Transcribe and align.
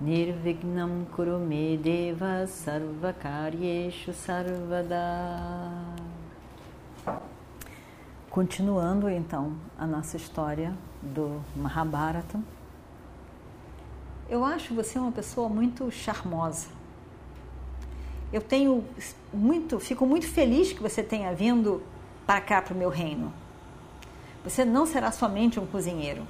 Nirvignam 0.00 1.06
Kurume 1.14 1.78
Deva 1.78 2.46
Sarvakaryeshu 2.48 4.12
Sarvada 4.12 5.70
Continuando 8.28 9.08
então 9.08 9.54
a 9.78 9.86
nossa 9.86 10.16
história 10.16 10.74
do 11.00 11.40
Mahabharata, 11.54 12.40
eu 14.28 14.44
acho 14.44 14.74
você 14.74 14.98
uma 14.98 15.12
pessoa 15.12 15.48
muito 15.48 15.88
charmosa. 15.92 16.66
Eu 18.32 18.40
tenho 18.40 18.84
muito, 19.32 19.78
fico 19.78 20.04
muito 20.04 20.26
feliz 20.26 20.72
que 20.72 20.82
você 20.82 21.04
tenha 21.04 21.32
vindo 21.32 21.80
para 22.26 22.40
cá 22.40 22.60
para 22.60 22.74
o 22.74 22.76
meu 22.76 22.88
reino. 22.88 23.32
Você 24.42 24.64
não 24.64 24.86
será 24.86 25.12
somente 25.12 25.60
um 25.60 25.66
cozinheiro. 25.66 26.26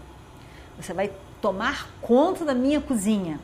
Você 0.76 0.92
vai 0.92 1.10
tomar 1.40 1.88
conta 2.02 2.44
da 2.44 2.54
minha 2.54 2.80
cozinha, 2.80 3.40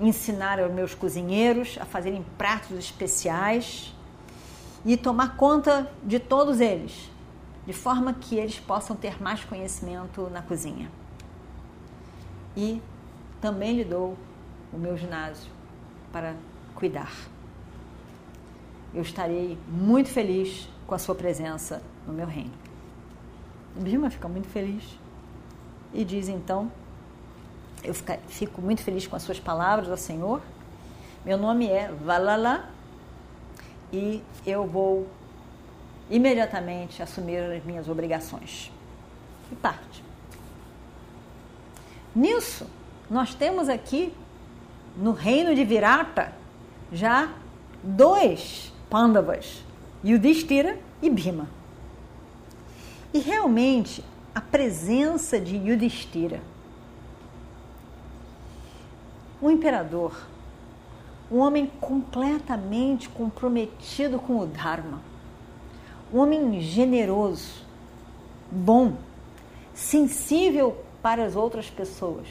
ensinar 0.00 0.58
aos 0.58 0.72
meus 0.72 0.94
cozinheiros 0.94 1.76
a 1.80 1.84
fazerem 1.84 2.24
pratos 2.38 2.78
especiais 2.78 3.94
e 4.84 4.96
tomar 4.96 5.36
conta 5.36 5.90
de 6.02 6.18
todos 6.18 6.60
eles 6.60 7.10
de 7.66 7.72
forma 7.72 8.14
que 8.14 8.36
eles 8.36 8.58
possam 8.58 8.96
ter 8.96 9.22
mais 9.22 9.44
conhecimento 9.44 10.28
na 10.30 10.42
cozinha. 10.42 10.90
E 12.56 12.82
também 13.40 13.76
lhe 13.76 13.84
dou 13.84 14.16
o 14.72 14.78
meu 14.78 14.96
ginásio 14.96 15.50
para 16.10 16.34
cuidar. 16.74 17.12
Eu 18.92 19.02
estarei 19.02 19.56
muito 19.68 20.08
feliz 20.08 20.68
com 20.86 20.94
a 20.94 20.98
sua 20.98 21.14
presença 21.14 21.82
no 22.06 22.12
meu 22.12 22.26
reino. 22.26 22.50
Bima 23.76 24.10
fica 24.10 24.28
muito 24.28 24.48
feliz 24.48 24.98
e 25.94 26.04
diz 26.04 26.28
então: 26.28 26.72
Eu 27.82 27.94
fico 28.28 28.60
muito 28.60 28.82
feliz 28.82 29.06
com 29.06 29.16
as 29.16 29.22
suas 29.22 29.40
palavras, 29.40 29.88
ó 29.88 29.96
Senhor. 29.96 30.40
Meu 31.24 31.36
nome 31.36 31.66
é 31.66 31.88
Valala 31.88 32.68
e 33.92 34.22
eu 34.46 34.66
vou 34.66 35.08
imediatamente 36.10 37.02
assumir 37.02 37.38
as 37.38 37.64
minhas 37.64 37.88
obrigações. 37.88 38.70
E 39.50 39.54
parte. 39.56 40.04
Nisso, 42.14 42.66
nós 43.08 43.34
temos 43.34 43.68
aqui 43.68 44.12
no 44.96 45.12
reino 45.12 45.54
de 45.54 45.64
Virata 45.64 46.32
já 46.92 47.32
dois 47.82 48.72
Pandavas, 48.88 49.62
Yudhishthira 50.04 50.78
e 51.00 51.08
Bhima. 51.08 51.48
E 53.14 53.20
realmente 53.20 54.04
a 54.34 54.40
presença 54.40 55.40
de 55.40 55.56
Yudhishthira, 55.56 56.40
um 59.42 59.50
imperador, 59.50 60.14
um 61.30 61.38
homem 61.38 61.70
completamente 61.80 63.08
comprometido 63.08 64.18
com 64.18 64.38
o 64.38 64.46
Dharma, 64.46 65.00
um 66.12 66.18
homem 66.18 66.60
generoso, 66.60 67.62
bom, 68.50 68.94
sensível 69.72 70.84
para 71.00 71.24
as 71.24 71.36
outras 71.36 71.70
pessoas, 71.70 72.26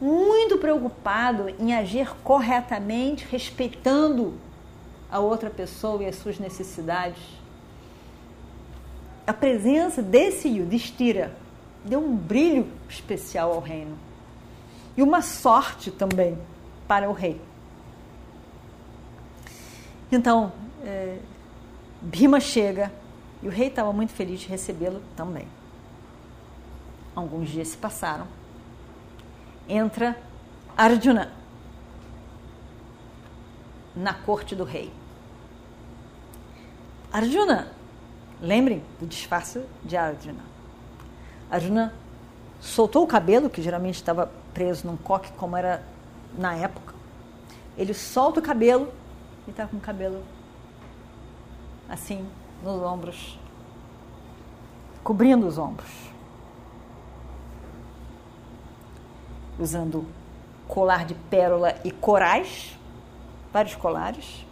muito 0.00 0.58
preocupado 0.58 1.50
em 1.58 1.74
agir 1.74 2.14
corretamente, 2.22 3.26
respeitando 3.28 4.34
a 5.10 5.18
outra 5.18 5.50
pessoa 5.50 6.02
e 6.02 6.06
as 6.06 6.16
suas 6.16 6.38
necessidades. 6.38 7.22
A 9.26 9.32
presença 9.32 10.00
desse 10.00 10.48
Yudhishthira 10.48 11.36
deu 11.84 12.00
um 12.00 12.16
brilho 12.16 12.66
especial 12.88 13.52
ao 13.52 13.60
reino 13.60 14.07
e 14.98 15.02
uma 15.02 15.22
sorte 15.22 15.92
também 15.92 16.36
para 16.88 17.08
o 17.08 17.12
rei. 17.12 17.40
Então, 20.10 20.52
é, 20.82 21.20
Bhima 22.02 22.40
chega 22.40 22.92
e 23.40 23.46
o 23.46 23.50
rei 23.50 23.68
estava 23.68 23.92
muito 23.92 24.12
feliz 24.12 24.40
de 24.40 24.48
recebê-lo 24.48 25.00
também. 25.14 25.46
Alguns 27.14 27.48
dias 27.48 27.68
se 27.68 27.76
passaram. 27.76 28.26
Entra 29.68 30.20
Arjuna 30.76 31.30
na 33.94 34.14
corte 34.14 34.56
do 34.56 34.64
rei. 34.64 34.92
Arjuna, 37.12 37.70
lembrem 38.40 38.82
do 38.98 39.06
disfarce 39.06 39.64
de 39.84 39.96
Arjuna. 39.96 40.42
Arjuna 41.48 41.94
soltou 42.60 43.04
o 43.04 43.06
cabelo, 43.06 43.48
que 43.48 43.62
geralmente 43.62 43.96
estava 43.96 44.30
preso 44.52 44.86
num 44.86 44.96
coque, 44.96 45.30
como 45.32 45.56
era 45.56 45.82
na 46.36 46.54
época. 46.54 46.94
Ele 47.76 47.94
solta 47.94 48.40
o 48.40 48.42
cabelo 48.42 48.92
e 49.46 49.50
está 49.50 49.66
com 49.66 49.76
o 49.76 49.80
cabelo 49.80 50.22
assim 51.88 52.26
nos 52.62 52.82
ombros, 52.82 53.38
cobrindo 55.02 55.46
os 55.46 55.58
ombros, 55.58 55.90
usando 59.58 60.04
colar 60.66 61.04
de 61.06 61.14
pérola 61.14 61.74
e 61.84 61.90
corais, 61.90 62.78
vários 63.52 63.74
colares, 63.74 64.44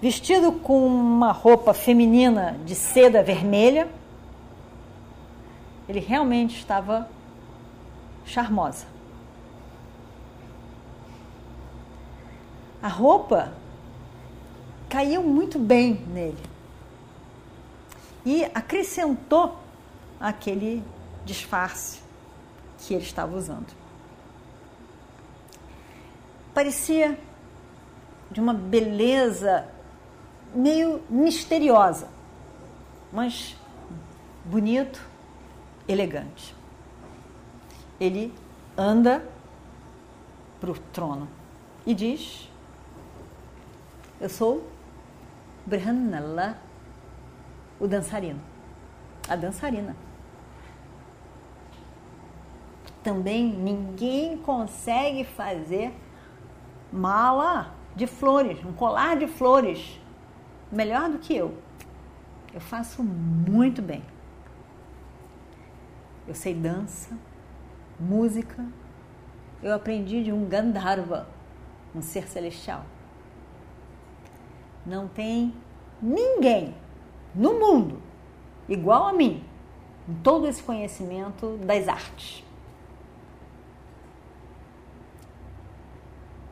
vestido 0.00 0.52
com 0.52 0.86
uma 0.86 1.32
roupa 1.32 1.72
feminina 1.72 2.58
de 2.64 2.74
seda 2.74 3.22
vermelha. 3.22 3.88
Ele 5.90 5.98
realmente 5.98 6.56
estava 6.56 7.10
charmosa. 8.24 8.86
A 12.80 12.86
roupa 12.86 13.52
caiu 14.88 15.20
muito 15.20 15.58
bem 15.58 15.94
nele. 16.06 16.38
E 18.24 18.44
acrescentou 18.54 19.58
aquele 20.20 20.84
disfarce 21.24 22.00
que 22.78 22.94
ele 22.94 23.02
estava 23.02 23.36
usando. 23.36 23.74
Parecia 26.54 27.18
de 28.30 28.40
uma 28.40 28.54
beleza 28.54 29.66
meio 30.54 31.02
misteriosa, 31.10 32.06
mas 33.12 33.56
bonito, 34.44 35.09
elegante. 35.88 36.54
Ele 37.98 38.32
anda 38.76 39.24
para 40.60 40.70
o 40.70 40.74
trono 40.92 41.28
e 41.86 41.94
diz: 41.94 42.50
Eu 44.20 44.28
sou 44.28 44.66
Brihanala, 45.66 46.58
o 47.78 47.86
dançarino, 47.86 48.40
a 49.28 49.36
dançarina. 49.36 49.96
Também 53.02 53.44
ninguém 53.44 54.36
consegue 54.38 55.24
fazer 55.24 55.94
mala 56.92 57.74
de 57.96 58.06
flores, 58.06 58.62
um 58.64 58.72
colar 58.72 59.16
de 59.16 59.26
flores, 59.26 59.98
melhor 60.70 61.10
do 61.10 61.18
que 61.18 61.34
eu. 61.34 61.56
Eu 62.52 62.60
faço 62.60 63.02
muito 63.02 63.80
bem. 63.80 64.02
Eu 66.30 66.34
sei 66.36 66.54
dança, 66.54 67.18
música. 67.98 68.64
Eu 69.60 69.74
aprendi 69.74 70.22
de 70.22 70.30
um 70.30 70.48
Gandharva, 70.48 71.28
um 71.92 72.00
ser 72.00 72.28
celestial. 72.28 72.86
Não 74.86 75.08
tem 75.08 75.52
ninguém 76.00 76.72
no 77.34 77.58
mundo 77.58 78.00
igual 78.68 79.08
a 79.08 79.12
mim 79.12 79.42
em 80.08 80.14
todo 80.22 80.46
esse 80.46 80.62
conhecimento 80.62 81.56
das 81.64 81.88
artes. 81.88 82.44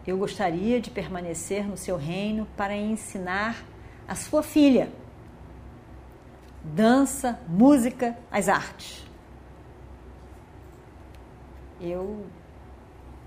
Eu 0.04 0.18
gostaria 0.18 0.80
de 0.80 0.90
permanecer 0.90 1.68
no 1.68 1.76
seu 1.76 1.96
reino 1.96 2.48
para 2.56 2.76
ensinar 2.76 3.64
a 4.08 4.16
sua 4.16 4.42
filha 4.42 4.90
dança, 6.64 7.38
música, 7.46 8.18
as 8.28 8.48
artes. 8.48 9.07
Eu 11.80 12.26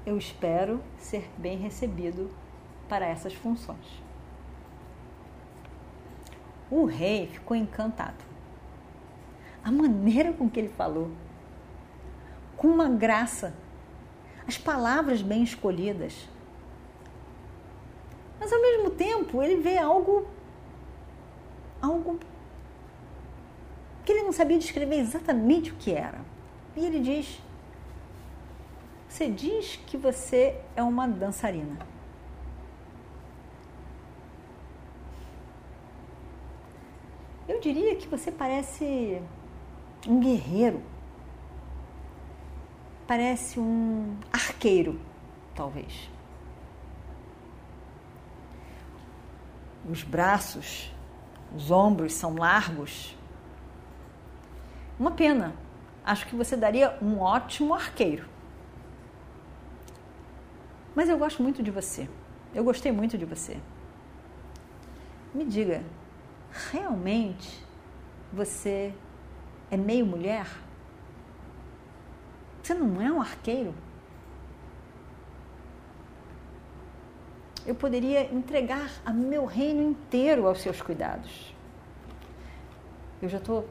eu 0.05 0.17
espero 0.17 0.81
ser 0.97 1.29
bem 1.37 1.57
recebido 1.57 2.31
para 2.89 3.05
essas 3.05 3.33
funções. 3.33 4.01
O 6.69 6.85
rei 6.85 7.27
ficou 7.27 7.55
encantado. 7.55 8.23
A 9.63 9.71
maneira 9.71 10.33
com 10.33 10.49
que 10.49 10.59
ele 10.59 10.69
falou, 10.69 11.11
com 12.57 12.67
uma 12.67 12.89
graça, 12.89 13.53
as 14.47 14.57
palavras 14.57 15.21
bem 15.21 15.43
escolhidas. 15.43 16.27
Mas 18.39 18.51
ao 18.51 18.61
mesmo 18.61 18.89
tempo, 18.89 19.43
ele 19.43 19.61
vê 19.61 19.77
algo 19.77 20.27
algo 21.79 22.19
que 24.03 24.11
ele 24.11 24.23
não 24.23 24.31
sabia 24.31 24.57
descrever 24.57 24.95
exatamente 24.95 25.71
o 25.71 25.75
que 25.75 25.91
era. 25.91 26.19
E 26.75 26.83
ele 26.83 26.99
diz: 26.99 27.39
Você 29.21 29.29
diz 29.29 29.75
que 29.85 29.97
você 29.97 30.59
é 30.75 30.81
uma 30.81 31.07
dançarina. 31.07 31.77
Eu 37.47 37.59
diria 37.59 37.95
que 37.97 38.07
você 38.07 38.31
parece 38.31 39.21
um 40.07 40.19
guerreiro. 40.19 40.81
Parece 43.05 43.59
um 43.59 44.17
arqueiro, 44.33 44.99
talvez. 45.53 46.09
Os 49.87 50.01
braços, 50.01 50.91
os 51.55 51.69
ombros 51.69 52.15
são 52.15 52.33
largos. 52.33 53.15
Uma 54.99 55.11
pena. 55.11 55.53
Acho 56.03 56.25
que 56.25 56.35
você 56.35 56.57
daria 56.57 56.97
um 56.99 57.19
ótimo 57.19 57.75
arqueiro. 57.75 58.40
Mas 60.95 61.09
eu 61.09 61.17
gosto 61.17 61.41
muito 61.41 61.63
de 61.63 61.71
você. 61.71 62.09
Eu 62.53 62.63
gostei 62.63 62.91
muito 62.91 63.17
de 63.17 63.25
você. 63.25 63.57
Me 65.33 65.45
diga, 65.45 65.83
realmente 66.71 67.65
você 68.33 68.93
é 69.69 69.77
meio 69.77 70.05
mulher? 70.05 70.47
Você 72.61 72.73
não 72.73 73.01
é 73.01 73.11
um 73.11 73.21
arqueiro? 73.21 73.73
Eu 77.65 77.75
poderia 77.75 78.33
entregar 78.33 78.89
a 79.05 79.13
meu 79.13 79.45
reino 79.45 79.81
inteiro 79.81 80.47
aos 80.47 80.61
seus 80.61 80.81
cuidados. 80.81 81.55
Eu 83.21 83.29
já 83.29 83.37
estou 83.37 83.67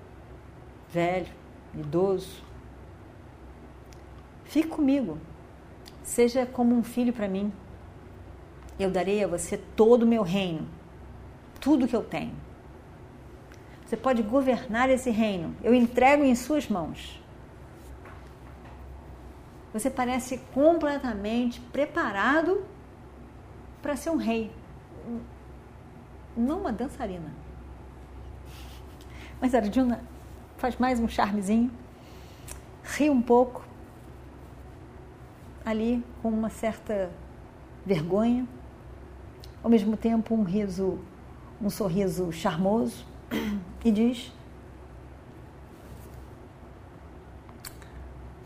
velho, 0.88 1.32
idoso. 1.75 2.43
Fique 4.44 4.69
comigo. 4.69 5.19
Seja 6.02 6.47
como 6.47 6.75
um 6.75 6.82
filho 6.82 7.12
para 7.12 7.29
mim. 7.29 7.52
Eu 8.79 8.91
darei 8.91 9.23
a 9.23 9.26
você 9.26 9.56
todo 9.56 10.05
o 10.05 10.06
meu 10.06 10.23
reino, 10.23 10.67
tudo 11.61 11.87
que 11.87 11.94
eu 11.94 12.02
tenho. 12.02 12.35
Você 13.85 13.97
pode 13.97 14.23
governar 14.23 14.88
esse 14.88 15.11
reino. 15.11 15.55
Eu 15.62 15.75
entrego 15.75 16.25
em 16.25 16.35
suas 16.35 16.69
mãos. 16.69 17.20
Você 19.73 19.91
parece 19.91 20.38
completamente 20.52 21.61
preparado 21.61 22.64
para 23.81 23.97
ser 23.97 24.11
um 24.11 24.17
rei, 24.17 24.52
não 26.37 26.61
uma 26.61 26.73
dançarina. 26.73 27.31
Mas 29.41 29.55
Arjuna 29.55 30.02
faz 30.56 30.76
mais 30.76 31.00
um 31.00 31.08
charmezinho, 31.08 31.70
ri 32.85 33.08
um 33.08 33.23
pouco, 33.23 33.64
ali 35.64 36.04
com 36.22 36.28
uma 36.28 36.50
certa 36.50 37.10
vergonha, 37.84 38.46
ao 39.62 39.70
mesmo 39.70 39.96
tempo 39.96 40.34
um 40.34 40.42
riso, 40.42 40.98
um 41.60 41.70
sorriso 41.70 42.32
charmoso 42.32 43.04
e 43.84 43.90
diz: 43.90 44.32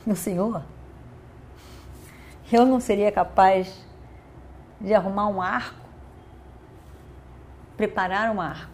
Meu 0.06 0.16
senhor, 0.16 0.62
eu 2.52 2.66
não 2.66 2.78
seria 2.78 3.10
capaz 3.10 3.84
de 4.80 4.92
arrumar 4.92 5.28
um 5.28 5.40
arco, 5.40 5.80
preparar 7.76 8.30
um 8.34 8.40
arco. 8.40 8.72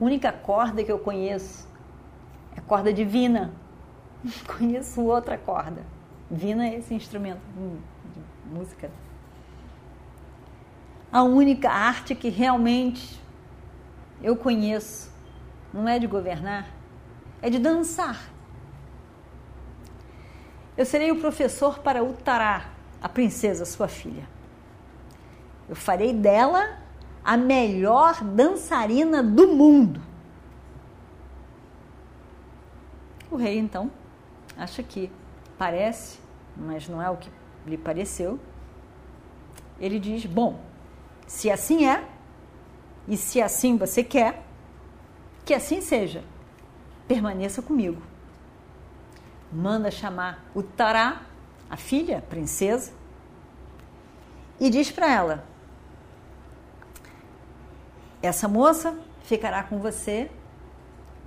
A 0.00 0.04
única 0.04 0.32
corda 0.32 0.82
que 0.84 0.92
eu 0.92 0.98
conheço 0.98 1.68
é 2.54 2.58
a 2.58 2.62
corda 2.62 2.92
divina. 2.92 3.52
Conheço 4.58 5.02
outra 5.02 5.38
corda. 5.38 5.95
Vina 6.30 6.66
é 6.66 6.76
esse 6.76 6.92
instrumento 6.92 7.40
de 8.14 8.54
música. 8.54 8.90
A 11.12 11.22
única 11.22 11.70
arte 11.70 12.14
que 12.14 12.28
realmente 12.28 13.20
eu 14.22 14.36
conheço, 14.36 15.10
não 15.72 15.88
é 15.88 15.98
de 15.98 16.06
governar, 16.06 16.68
é 17.40 17.48
de 17.48 17.58
dançar. 17.58 18.28
Eu 20.76 20.84
serei 20.84 21.10
o 21.10 21.20
professor 21.20 21.78
para 21.78 22.02
Utará, 22.02 22.70
a 23.00 23.08
princesa, 23.08 23.64
sua 23.64 23.88
filha. 23.88 24.28
Eu 25.68 25.76
farei 25.76 26.12
dela 26.12 26.78
a 27.24 27.36
melhor 27.36 28.22
dançarina 28.22 29.22
do 29.22 29.48
mundo. 29.48 30.00
O 33.30 33.36
rei, 33.36 33.58
então, 33.58 33.90
acha 34.56 34.82
que 34.82 35.10
parece, 35.58 36.18
mas 36.56 36.88
não 36.88 37.02
é 37.02 37.10
o 37.10 37.16
que 37.16 37.30
lhe 37.66 37.76
pareceu. 37.76 38.38
Ele 39.78 39.98
diz: 39.98 40.24
Bom, 40.26 40.60
se 41.26 41.50
assim 41.50 41.86
é, 41.86 42.06
e 43.08 43.16
se 43.16 43.40
assim 43.40 43.76
você 43.76 44.02
quer, 44.02 44.42
que 45.44 45.54
assim 45.54 45.80
seja. 45.80 46.24
Permaneça 47.06 47.62
comigo. 47.62 48.02
Manda 49.52 49.90
chamar 49.90 50.44
o 50.54 50.62
Tará, 50.62 51.22
a 51.70 51.76
filha, 51.76 52.18
a 52.18 52.22
princesa, 52.22 52.92
e 54.58 54.70
diz 54.70 54.90
para 54.90 55.10
ela: 55.10 55.44
Essa 58.22 58.48
moça 58.48 58.98
ficará 59.22 59.62
com 59.62 59.78
você 59.78 60.30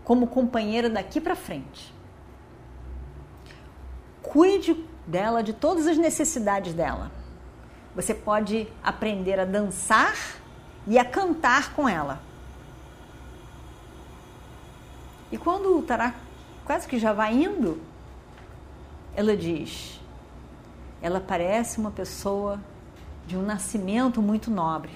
como 0.03 0.27
companheira 0.27 0.89
daqui 0.89 1.21
para 1.21 1.35
frente. 1.35 1.93
Cuide 4.29 4.75
dela, 5.07 5.41
de 5.41 5.53
todas 5.53 5.87
as 5.87 5.97
necessidades 5.97 6.71
dela. 6.71 7.11
Você 7.95 8.13
pode 8.13 8.67
aprender 8.83 9.39
a 9.39 9.45
dançar 9.45 10.15
e 10.85 10.99
a 10.99 11.03
cantar 11.03 11.73
com 11.73 11.89
ela. 11.89 12.19
E 15.31 15.37
quando 15.37 15.75
o 15.75 15.81
Tará 15.81 16.13
quase 16.63 16.87
que 16.87 16.99
já 16.99 17.11
vai 17.11 17.33
indo, 17.33 17.81
ela 19.15 19.35
diz: 19.35 19.99
ela 21.01 21.19
parece 21.19 21.79
uma 21.79 21.89
pessoa 21.89 22.59
de 23.25 23.35
um 23.35 23.41
nascimento 23.41 24.21
muito 24.21 24.51
nobre. 24.51 24.91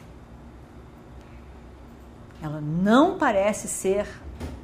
Ela 2.40 2.62
não 2.62 3.18
parece 3.18 3.68
ser 3.68 4.08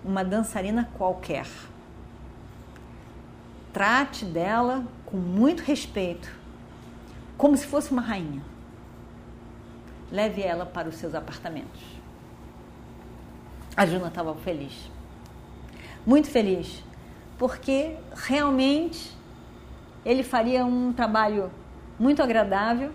uma 0.05 0.23
dançarina 0.23 0.87
qualquer. 0.95 1.47
Trate 3.79 4.25
dela 4.25 4.83
com 5.05 5.15
muito 5.15 5.63
respeito, 5.63 6.29
como 7.37 7.55
se 7.55 7.65
fosse 7.65 7.93
uma 7.93 8.01
rainha 8.01 8.41
leve 10.11 10.41
ela 10.41 10.65
para 10.65 10.89
os 10.89 10.95
seus 10.95 11.15
apartamentos. 11.15 11.81
A 13.77 13.85
Juna 13.85 14.09
estava 14.09 14.35
feliz, 14.35 14.91
muito 16.05 16.29
feliz, 16.29 16.83
porque 17.37 17.95
realmente 18.13 19.15
ele 20.03 20.23
faria 20.23 20.65
um 20.65 20.91
trabalho 20.91 21.49
muito 21.97 22.21
agradável. 22.21 22.91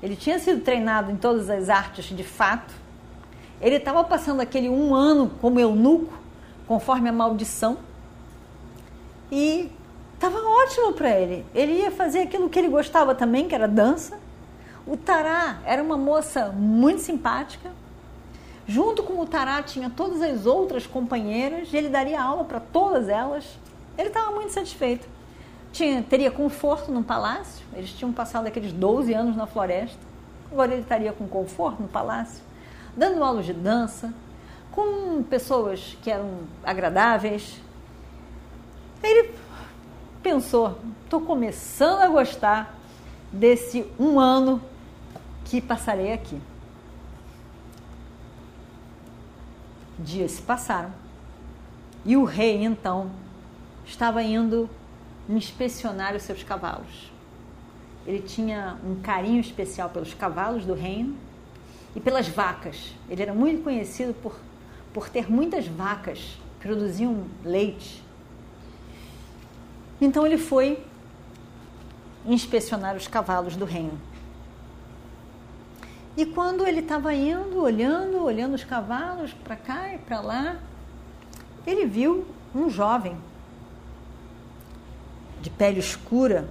Ele 0.00 0.14
tinha 0.14 0.38
sido 0.38 0.62
treinado 0.62 1.10
em 1.10 1.16
todas 1.16 1.50
as 1.50 1.68
artes 1.68 2.04
de 2.04 2.22
fato. 2.22 2.72
Ele 3.60 3.74
estava 3.74 4.04
passando 4.04 4.38
aquele 4.38 4.68
um 4.68 4.94
ano 4.94 5.28
como 5.40 5.58
eunuco, 5.58 6.12
conforme 6.68 7.08
a 7.08 7.12
maldição. 7.12 7.78
E 9.32 9.72
estava 10.20 10.38
ótimo 10.38 10.92
para 10.92 11.18
ele. 11.18 11.46
Ele 11.54 11.72
ia 11.72 11.90
fazer 11.90 12.20
aquilo 12.20 12.50
que 12.50 12.58
ele 12.58 12.68
gostava 12.68 13.14
também, 13.14 13.48
que 13.48 13.54
era 13.54 13.66
dança. 13.66 14.18
O 14.86 14.94
Tará 14.94 15.60
era 15.64 15.82
uma 15.82 15.96
moça 15.96 16.50
muito 16.50 17.00
simpática. 17.00 17.70
Junto 18.66 19.02
com 19.02 19.18
o 19.18 19.26
Tará 19.26 19.62
tinha 19.62 19.88
todas 19.88 20.20
as 20.20 20.44
outras 20.44 20.86
companheiras 20.86 21.72
ele 21.72 21.88
daria 21.88 22.20
aula 22.22 22.44
para 22.44 22.60
todas 22.60 23.08
elas. 23.08 23.58
Ele 23.96 24.08
estava 24.08 24.30
muito 24.32 24.52
satisfeito. 24.52 25.08
Tinha, 25.72 26.02
teria 26.02 26.30
conforto 26.30 26.92
no 26.92 27.02
palácio, 27.02 27.64
eles 27.74 27.90
tinham 27.90 28.12
passado 28.12 28.46
aqueles 28.46 28.72
12 28.72 29.14
anos 29.14 29.36
na 29.36 29.46
floresta. 29.46 29.98
Agora 30.52 30.72
ele 30.72 30.82
estaria 30.82 31.12
com 31.12 31.26
conforto 31.28 31.80
no 31.80 31.88
palácio, 31.88 32.42
dando 32.96 33.22
aulas 33.22 33.46
de 33.46 33.52
dança, 33.52 34.12
com 34.72 35.22
pessoas 35.22 35.96
que 36.02 36.10
eram 36.10 36.40
agradáveis. 36.64 37.60
Ele 39.02 39.29
pensou: 40.30 40.78
estou 41.02 41.20
começando 41.20 42.02
a 42.02 42.06
gostar 42.06 42.78
desse 43.32 43.84
um 43.98 44.20
ano 44.20 44.62
que 45.44 45.60
passarei 45.60 46.12
aqui. 46.12 46.40
Dias 49.98 50.30
se 50.32 50.42
passaram 50.42 50.92
e 52.04 52.16
o 52.16 52.24
rei 52.24 52.62
então 52.64 53.10
estava 53.84 54.22
indo 54.22 54.70
inspecionar 55.28 56.14
os 56.14 56.22
seus 56.22 56.44
cavalos. 56.44 57.10
Ele 58.06 58.22
tinha 58.22 58.78
um 58.84 59.00
carinho 59.00 59.40
especial 59.40 59.90
pelos 59.90 60.14
cavalos 60.14 60.64
do 60.64 60.74
reino 60.74 61.16
e 61.94 62.00
pelas 62.00 62.28
vacas. 62.28 62.94
Ele 63.08 63.20
era 63.20 63.34
muito 63.34 63.64
conhecido 63.64 64.14
por, 64.14 64.38
por 64.94 65.08
ter 65.08 65.30
muitas 65.30 65.66
vacas 65.66 66.38
que 66.60 66.68
produziam 66.68 67.24
leite. 67.44 68.02
Então 70.00 70.26
ele 70.26 70.38
foi 70.38 70.84
inspecionar 72.24 72.96
os 72.96 73.06
cavalos 73.06 73.56
do 73.56 73.64
reino. 73.64 73.98
E 76.16 76.26
quando 76.26 76.66
ele 76.66 76.80
estava 76.80 77.14
indo, 77.14 77.60
olhando, 77.60 78.22
olhando 78.22 78.54
os 78.54 78.64
cavalos 78.64 79.32
para 79.32 79.56
cá 79.56 79.94
e 79.94 79.98
para 79.98 80.20
lá, 80.20 80.56
ele 81.66 81.86
viu 81.86 82.26
um 82.54 82.68
jovem 82.68 83.16
de 85.40 85.48
pele 85.50 85.78
escura 85.78 86.48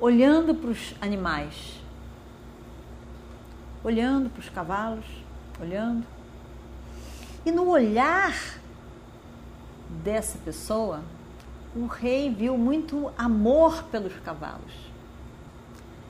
olhando 0.00 0.54
para 0.54 0.70
os 0.70 0.94
animais, 1.00 1.80
olhando 3.82 4.30
para 4.30 4.40
os 4.40 4.48
cavalos, 4.48 5.04
olhando. 5.60 6.06
E 7.44 7.50
no 7.50 7.68
olhar 7.68 8.34
dessa 10.04 10.38
pessoa, 10.38 11.02
o 11.74 11.86
rei 11.86 12.32
viu 12.32 12.56
muito 12.56 13.10
amor 13.16 13.84
pelos 13.84 14.14
cavalos. 14.20 14.72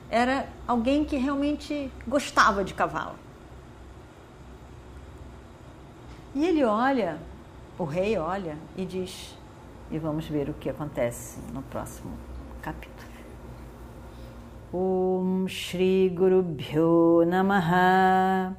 Era 0.09 0.47
alguém 0.67 1.05
que 1.05 1.17
realmente 1.17 1.91
gostava 2.07 2.63
de 2.63 2.73
cavalo. 2.73 3.15
E 6.33 6.45
ele 6.45 6.63
olha, 6.63 7.17
o 7.77 7.83
rei 7.83 8.17
olha 8.17 8.57
e 8.75 8.85
diz: 8.85 9.35
e 9.91 9.97
vamos 9.97 10.27
ver 10.27 10.49
o 10.49 10.53
que 10.53 10.69
acontece 10.69 11.39
no 11.53 11.61
próximo 11.63 12.11
capítulo. 12.61 13.09
Om 14.71 15.47
Shri 15.47 16.09
Guru 16.09 16.43
Bhyo 16.43 17.25
Namaha 17.25 18.55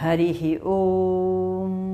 Harihi 0.00 0.60
Om 0.62 1.93